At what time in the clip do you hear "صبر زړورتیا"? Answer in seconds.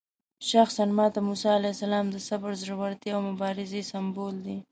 2.27-3.13